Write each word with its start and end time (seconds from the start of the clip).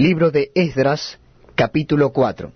Libro 0.00 0.30
de 0.30 0.50
Esdras, 0.54 1.18
capítulo 1.54 2.10
4. 2.14 2.52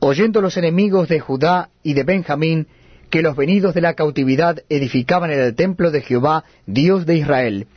Oyendo 0.00 0.42
los 0.42 0.58
enemigos 0.58 1.08
de 1.08 1.18
Judá 1.18 1.70
y 1.82 1.94
de 1.94 2.02
Benjamín 2.02 2.66
que 3.08 3.22
los 3.22 3.34
venidos 3.34 3.72
de 3.72 3.80
la 3.80 3.94
cautividad 3.94 4.62
edificaban 4.68 5.30
en 5.30 5.40
el 5.40 5.54
templo 5.54 5.90
de 5.90 6.02
Jehová, 6.02 6.44
Dios 6.66 7.06
de 7.06 7.16
Israel, 7.16 7.68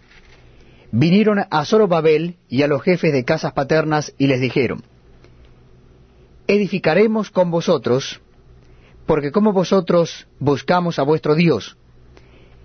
vinieron 0.91 1.39
a 1.49 1.63
Zorobabel 1.63 2.36
y 2.49 2.63
a 2.63 2.67
los 2.67 2.81
jefes 2.81 3.13
de 3.13 3.24
casas 3.24 3.54
paternas 3.54 4.13
y 4.18 4.28
les 4.28 4.42
dijeron, 4.42 4.84
Edificaremos 6.48 7.32
con 7.32 7.50
vosotros, 7.50 8.20
porque 9.06 9.32
como 9.32 9.54
vosotros 9.54 10.28
buscamos 10.38 11.00
a 11.00 11.04
vuestro 11.04 11.36
Dios, 11.36 11.78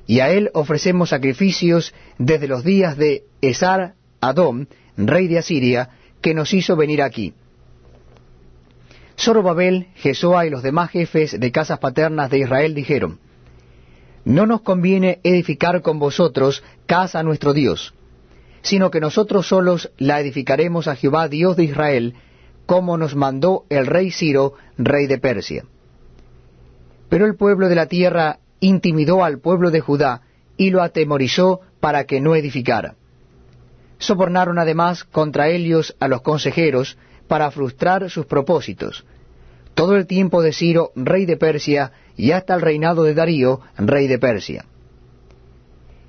y 0.09 0.19
a 0.19 0.30
él 0.30 0.51
ofrecemos 0.55 1.11
sacrificios 1.11 1.95
desde 2.19 2.48
los 2.48 2.64
días 2.64 2.96
de 2.96 3.27
Esar 3.41 3.95
Adón, 4.21 4.69
rey 4.96 5.29
de 5.29 5.39
Asiria, 5.39 5.91
que 6.21 6.35
nos 6.35 6.53
hizo 6.53 6.77
venir 6.77 7.02
aquí. 7.02 7.34
Zorobabel, 9.19 9.88
Jesoa 9.95 10.47
y 10.47 10.51
los 10.51 10.62
demás 10.62 10.91
jefes 10.91 11.38
de 11.38 11.52
casas 11.52 11.79
paternas 11.79 12.30
de 12.30 12.41
Israel 12.41 12.74
dijeron, 12.74 13.19
No 14.24 14.47
nos 14.47 14.60
conviene 14.62 15.21
edificar 15.23 15.83
con 15.83 15.98
vosotros 15.98 16.62
casa 16.87 17.21
a 17.21 17.23
nuestro 17.23 17.52
Dios, 17.55 17.95
sino 18.62 18.91
que 18.91 19.01
nosotros 19.01 19.47
solos 19.47 19.91
la 19.97 20.21
edificaremos 20.21 20.88
a 20.88 20.96
Jehová 20.96 21.29
Dios 21.29 21.57
de 21.57 21.65
Israel, 21.65 22.15
como 22.66 22.98
nos 22.98 23.15
mandó 23.15 23.65
el 23.71 23.87
rey 23.87 24.10
Ciro, 24.10 24.55
rey 24.77 25.07
de 25.07 25.19
Persia. 25.19 25.65
Pero 27.09 27.24
el 27.24 27.37
pueblo 27.37 27.69
de 27.69 27.77
la 27.77 27.87
tierra 27.87 28.41
intimidó 28.60 29.24
al 29.24 29.38
pueblo 29.38 29.71
de 29.71 29.80
Judá 29.80 30.23
y 30.57 30.71
lo 30.71 30.83
atemorizó 30.83 31.60
para 31.80 32.05
que 32.05 32.21
no 32.21 32.35
edificara 32.35 32.96
sobornaron 33.98 34.59
además 34.59 35.05
contra 35.05 35.48
ellos 35.48 35.96
a 36.00 36.09
los 36.09 36.23
consejeros 36.23 36.98
para 37.28 37.50
frustrar 37.50 38.10
sus 38.10 38.27
propósitos, 38.27 39.04
todo 39.74 39.96
el 39.96 40.07
tiempo 40.07 40.43
de 40.43 40.52
Ciro, 40.52 40.93
rey 40.95 41.26
de 41.26 41.37
Persia, 41.37 41.93
y 42.16 42.30
hasta 42.30 42.54
el 42.54 42.62
reinado 42.62 43.02
de 43.02 43.15
Darío, 43.15 43.60
rey 43.76 44.06
de 44.06 44.18
Persia. 44.18 44.65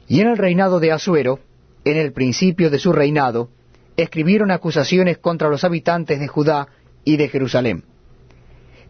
Y 0.07 0.21
en 0.21 0.27
el 0.27 0.37
reinado 0.37 0.79
de 0.79 0.91
Asuero, 0.91 1.39
en 1.83 1.97
el 1.97 2.13
principio 2.13 2.69
de 2.69 2.79
su 2.79 2.93
reinado, 2.93 3.49
escribieron 3.97 4.51
acusaciones 4.51 5.17
contra 5.17 5.49
los 5.49 5.63
habitantes 5.63 6.19
de 6.19 6.27
Judá 6.27 6.67
y 7.03 7.17
de 7.17 7.27
Jerusalén. 7.27 7.83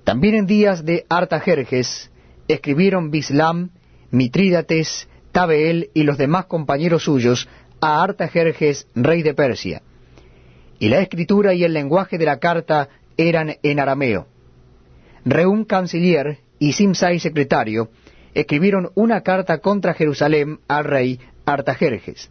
También 0.03 0.35
en 0.35 0.45
días 0.45 0.85
de 0.85 1.05
Artajerjes 1.09 2.11
escribieron 2.47 3.09
Bislam, 3.09 3.71
Mitrídates, 4.11 5.07
Tabeel 5.31 5.89
y 5.93 6.03
los 6.03 6.17
demás 6.17 6.45
compañeros 6.45 7.03
suyos 7.03 7.47
a 7.81 8.03
Artajerjes, 8.03 8.87
rey 8.95 9.23
de 9.23 9.33
Persia. 9.33 9.81
Y 10.79 10.89
la 10.89 10.99
escritura 10.99 11.53
y 11.53 11.63
el 11.63 11.73
lenguaje 11.73 12.17
de 12.17 12.25
la 12.25 12.39
carta 12.39 12.89
eran 13.17 13.55
en 13.63 13.79
arameo. 13.79 14.27
Reum 15.25 15.65
canciller 15.65 16.39
y 16.59 16.73
Simsai 16.73 17.19
secretario 17.19 17.89
escribieron 18.33 18.91
una 18.95 19.21
carta 19.21 19.57
contra 19.59 19.93
Jerusalén 19.93 20.59
al 20.67 20.85
rey 20.85 21.19
Artajerjes. 21.45 22.29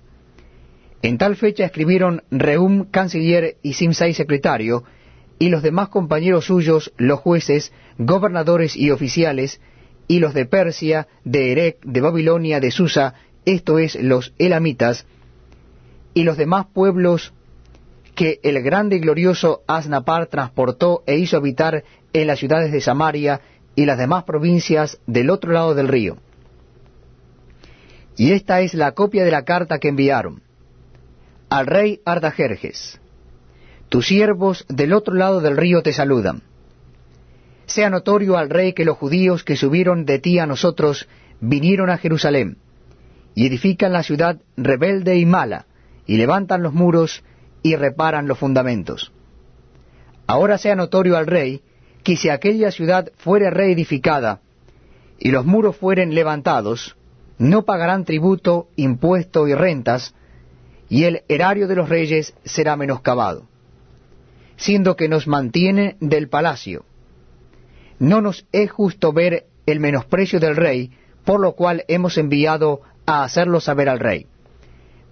En 1.03 1.19
tal 1.19 1.37
fecha 1.37 1.65
escribieron 1.65 2.23
Reum 2.31 2.87
canciller 2.91 3.57
y 3.63 3.75
Simsai 3.75 4.15
secretario, 4.15 4.85
y 5.39 5.51
los 5.51 5.63
demás 5.63 5.89
compañeros 5.89 6.47
suyos, 6.47 6.93
los 6.97 7.21
jueces, 7.21 7.73
gobernadores 7.99 8.77
y 8.77 8.91
oficiales, 8.91 9.61
y 10.09 10.21
los 10.21 10.35
de 10.35 10.47
Persia, 10.47 11.09
de 11.25 11.53
Erec, 11.53 11.85
de 11.85 12.01
Babilonia, 12.01 12.61
de 12.61 12.71
Susa, 12.71 13.15
esto 13.45 13.79
es, 13.79 13.97
los 13.97 14.33
elamitas, 14.39 15.07
y 16.17 16.25
los 16.25 16.39
demás 16.39 16.65
pueblos 16.73 17.35
que 18.15 18.41
el 18.43 18.63
grande 18.63 18.97
y 18.97 19.01
glorioso 19.01 19.61
Asnapar 19.67 20.29
transportó 20.29 21.03
e 21.05 21.19
hizo 21.19 21.37
habitar 21.37 21.85
en 22.15 22.27
las 22.27 22.39
ciudades 22.39 22.73
de 22.73 22.81
Samaria 22.81 23.43
y 23.75 23.85
las 23.85 23.99
demás 23.99 24.25
provincias 24.25 24.99
del 25.07 25.29
otro 25.29 25.53
lado 25.53 25.75
del 25.75 25.89
río. 25.89 26.17
Y 28.17 28.33
esta 28.33 28.63
es 28.63 28.73
la 28.73 28.93
copia 28.93 29.27
de 29.27 29.31
la 29.31 29.45
carta 29.45 29.79
que 29.79 29.89
enviaron. 29.89 30.41
Al 31.51 31.67
rey 31.67 32.01
Artajerjes, 32.07 32.99
tus 33.91 34.07
siervos 34.07 34.65
del 34.71 34.95
otro 34.95 35.13
lado 35.13 35.43
del 35.43 35.59
río 35.59 35.83
te 35.83 35.93
saludan. 35.93 36.41
Sea 37.67 37.91
notorio 37.91 38.39
al 38.39 38.49
rey 38.49 38.73
que 38.73 38.87
los 38.87 38.97
judíos 38.97 39.45
que 39.45 39.57
subieron 39.57 40.07
de 40.07 40.19
ti 40.19 40.39
a 40.39 40.47
nosotros 40.47 41.11
vinieron 41.41 41.91
a 41.91 41.99
Jerusalén, 41.99 42.57
y 43.35 43.47
edifican 43.47 43.93
la 43.93 44.03
ciudad 44.03 44.41
rebelde 44.57 45.19
y 45.19 45.27
mala, 45.27 45.66
y 46.07 46.17
levantan 46.17 46.63
los 46.63 46.73
muros 46.73 47.25
y 47.63 47.77
reparan 47.77 48.29
los 48.29 48.39
fundamentos. 48.39 49.13
Ahora 50.27 50.59
sea 50.59 50.77
notorio 50.77 51.17
al 51.17 51.27
rey 51.27 51.63
que 52.03 52.17
si 52.17 52.29
aquella 52.29 52.71
ciudad 52.71 53.11
fuere 53.17 53.51
reedificada 53.51 54.41
y 55.19 55.31
los 55.31 55.45
muros 55.45 55.77
fueren 55.77 56.15
levantados, 56.15 56.97
no 57.39 57.65
pagarán 57.65 58.05
tributo, 58.05 58.69
impuesto 58.77 59.49
y 59.49 59.55
rentas, 59.55 60.15
y 60.89 61.05
el 61.05 61.23
erario 61.29 61.67
de 61.67 61.75
los 61.75 61.89
reyes 61.89 62.35
será 62.45 62.77
menoscabado, 62.77 63.49
siendo 64.57 64.95
que 64.95 65.09
nos 65.09 65.27
mantiene 65.27 65.97
del 66.01 66.29
palacio. 66.29 66.85
No 67.99 68.21
nos 68.21 68.47
es 68.53 68.71
justo 68.71 69.13
ver 69.13 69.47
el 69.67 69.81
menosprecio 69.81 70.39
del 70.39 70.55
rey, 70.55 70.93
por 71.25 71.41
lo 71.41 71.53
cual 71.53 71.85
hemos 71.89 72.19
enviado 72.19 72.83
a 73.05 73.25
hacerlo 73.25 73.61
saber 73.61 73.89
al 73.89 73.99
rey 73.99 74.29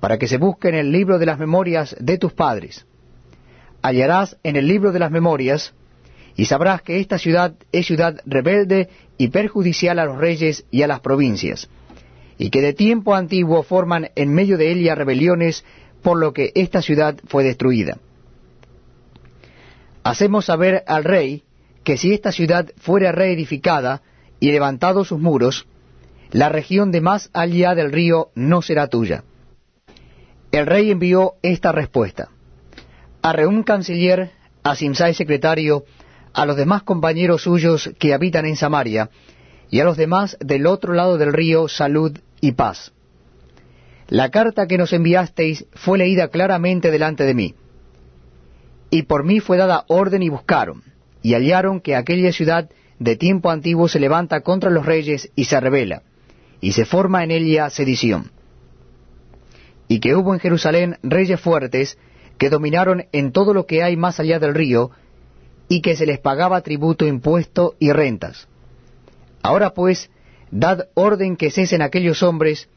para 0.05 0.19
que 0.19 0.29
se 0.29 0.37
busque 0.37 0.69
en 0.69 0.75
el 0.75 0.93
libro 0.93 1.19
de 1.19 1.25
las 1.25 1.39
memorias 1.39 1.97
de 1.99 2.19
tus 2.19 2.35
padres. 2.35 2.85
Hallarás 3.81 4.37
en 4.43 4.57
el 4.57 4.69
libro 4.69 4.93
de 4.93 4.99
las 4.99 5.11
memorias, 5.11 5.73
y 6.37 6.45
sabrás 6.45 6.83
que 6.83 7.01
esta 7.01 7.17
ciudad 7.17 7.55
es 7.73 7.87
ciudad 7.87 8.21
rebelde 8.27 8.91
y 9.17 9.29
perjudicial 9.29 9.99
a 9.99 10.05
los 10.05 10.19
reyes 10.19 10.67
y 10.71 10.83
a 10.83 10.89
las 10.89 11.01
provincias, 11.01 11.71
y 12.37 12.51
que 12.51 12.61
de 12.61 12.75
tiempo 12.75 13.15
antiguo 13.15 13.63
forman 13.63 14.11
en 14.15 14.35
medio 14.35 14.59
de 14.59 14.73
ella 14.73 14.95
rebeliones, 14.95 15.65
por 16.03 16.21
lo 16.21 16.35
que 16.35 16.53
esta 16.55 16.83
ciudad 16.83 17.17
fue 17.27 17.43
destruida. 17.43 17.97
Hacemos 20.03 20.45
saber 20.45 20.85
al 20.87 21.05
rey 21.05 21.45
que 21.83 21.97
si 21.97 22.13
esta 22.13 22.31
ciudad 22.31 22.71
fuera 22.77 23.11
reedificada 23.11 24.03
y 24.39 24.53
levantados 24.53 25.09
sus 25.09 25.19
muros, 25.19 25.67
la 26.31 26.51
región 26.51 26.93
de 26.93 27.01
más 27.01 27.31
allá 27.33 27.75
del 27.75 27.91
río 27.91 28.29
no 28.35 28.61
será 28.61 28.89
tuya 28.89 29.25
el 30.57 30.67
rey 30.67 30.91
envió 30.91 31.35
esta 31.43 31.73
respuesta. 31.73 32.29
A 33.23 33.33
Reum 33.33 33.63
canciller, 33.63 34.31
a 34.63 34.77
Simsai 34.77 35.15
secretario, 35.15 35.85
a 36.33 36.47
los 36.47 36.57
demás 36.57 36.83
compañeros 36.83 37.43
suyos 37.43 37.91
que 37.99 38.15
habitan 38.15 38.47
en 38.47 38.57
Samaria, 38.57 39.11
y 39.71 39.81
a 39.81 39.85
los 39.85 39.97
demás 39.97 40.37
del 40.41 40.67
otro 40.67 40.95
lado 40.95 41.19
del 41.19 41.33
río, 41.33 41.69
salud 41.69 42.19
y 42.41 42.53
paz. 42.53 42.93
La 44.09 44.31
carta 44.31 44.67
que 44.67 44.79
nos 44.79 44.93
enviasteis 44.93 45.67
fue 45.73 45.99
leída 45.99 46.29
claramente 46.29 46.91
delante 46.91 47.25
de 47.25 47.35
mí. 47.35 47.55
Y 48.91 49.05
por 49.05 49.25
mí 49.25 49.41
fue 49.41 49.57
dada 49.57 49.85
orden 49.89 50.23
y 50.23 50.29
buscaron, 50.29 50.83
y 51.23 51.35
hallaron 51.35 51.81
que 51.81 51.97
aquella 51.97 52.33
ciudad 52.33 52.71
de 52.99 53.17
tiempo 53.17 53.51
antiguo 53.51 53.89
se 53.89 53.99
levanta 53.99 54.43
contra 54.43 54.71
los 54.71 54.87
reyes 54.87 55.33
y 55.35 55.47
se 55.47 55.59
revela, 55.59 56.03
y 56.61 56.73
se 56.73 56.85
forma 56.85 57.25
en 57.25 57.31
ella 57.31 57.71
sedición 57.71 58.31
y 59.89 60.01
que 60.01 60.15
hubo 60.15 60.35
en 60.35 60.41
Jerusalén 60.41 60.99
reyes 61.03 61.41
fuertes 61.41 61.99
que 62.39 62.51
dominaron 62.51 63.07
en 63.13 63.33
todo 63.33 63.55
lo 63.55 63.67
que 63.67 63.83
hay 63.83 63.97
más 63.97 64.19
allá 64.21 64.39
del 64.39 64.55
río, 64.55 64.91
y 65.69 65.81
que 65.81 65.97
se 65.97 66.07
les 66.07 66.19
pagaba 66.19 66.61
tributo, 66.61 67.07
impuesto 67.07 67.75
y 67.79 67.93
rentas. 67.93 68.49
Ahora 69.43 69.71
pues, 69.71 70.11
dad 70.51 70.89
orden 70.95 71.37
que 71.37 71.51
cesen 71.51 71.83
aquellos 71.83 72.23
hombres, 72.23 72.69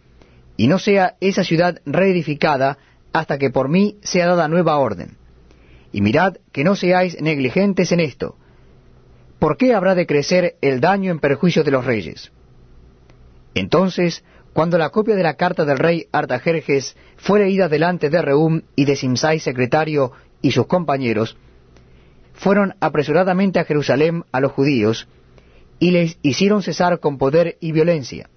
y 0.55 0.67
no 0.67 0.79
sea 0.79 1.15
esa 1.19 1.43
ciudad 1.43 1.79
reedificada 1.85 2.77
hasta 3.13 3.37
que 3.37 3.49
por 3.49 3.69
mí 3.69 3.97
sea 4.01 4.27
dada 4.27 4.47
nueva 4.47 4.77
orden. 4.77 5.17
Y 5.91 6.01
mirad 6.01 6.37
que 6.51 6.63
no 6.63 6.75
seáis 6.75 7.19
negligentes 7.21 7.91
en 7.91 7.99
esto. 7.99 8.37
¿Por 9.39 9.57
qué 9.57 9.73
habrá 9.73 9.95
de 9.95 10.07
crecer 10.07 10.55
el 10.61 10.81
daño 10.81 11.11
en 11.11 11.19
perjuicio 11.19 11.63
de 11.63 11.71
los 11.71 11.85
reyes? 11.85 12.31
Entonces 13.53 14.23
cuando 14.57 14.79
la 14.79 14.89
copia 14.89 15.15
de 15.15 15.21
la 15.21 15.35
carta 15.35 15.65
del 15.65 15.77
rey 15.77 16.07
Artajerjes 16.11 16.95
fue 17.17 17.41
leída 17.41 17.69
delante 17.69 18.09
de 18.09 18.23
Reum 18.23 18.63
y 18.75 18.85
de 18.85 18.95
Simsai 18.95 19.39
secretario 19.39 20.13
y 20.41 20.49
sus 20.49 20.65
compañeros, 20.65 21.37
fueron 22.33 22.73
apresuradamente 22.79 23.59
a 23.59 23.65
Jerusalén 23.65 24.23
a 24.31 24.39
los 24.39 24.53
judíos, 24.53 25.07
y 25.77 25.91
les 25.91 26.17
hicieron 26.23 26.63
cesar 26.63 26.99
con 26.99 27.19
poder 27.19 27.57
y 27.59 27.71
violencia. 27.71 28.31